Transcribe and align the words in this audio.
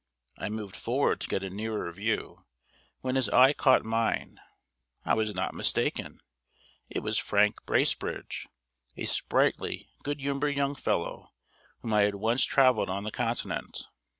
I 0.35 0.49
moved 0.49 0.75
forward 0.75 1.19
to 1.21 1.27
get 1.27 1.43
a 1.43 1.51
nearer 1.51 1.91
view, 1.91 2.43
when 3.01 3.13
his 3.13 3.29
eye 3.29 3.53
caught 3.53 3.85
mine. 3.85 4.39
I 5.05 5.13
was 5.13 5.35
not 5.35 5.53
mistaken; 5.53 6.21
it 6.89 7.01
was 7.01 7.19
Frank 7.19 7.63
Bracebridge, 7.67 8.47
a 8.97 9.05
sprightly 9.05 9.89
good 10.01 10.19
humoured 10.19 10.55
young 10.57 10.73
fellow, 10.73 11.29
with 11.75 11.81
whom 11.83 11.93
I 11.93 12.01
had 12.01 12.15
once 12.15 12.43
travelled 12.45 12.89
on 12.89 13.03
the 13.03 13.11
Continent. 13.11 13.83